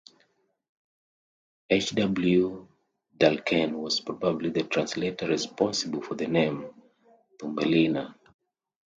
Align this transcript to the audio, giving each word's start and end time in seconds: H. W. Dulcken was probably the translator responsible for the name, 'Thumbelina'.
H. 1.69 1.91
W. 1.95 2.67
Dulcken 3.19 3.73
was 3.77 3.99
probably 3.99 4.49
the 4.49 4.63
translator 4.63 5.27
responsible 5.27 6.01
for 6.01 6.15
the 6.15 6.25
name, 6.25 6.73
'Thumbelina'. 7.37 8.15